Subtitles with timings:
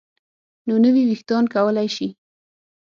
[0.67, 2.07] نو نوي ویښتان کولی شي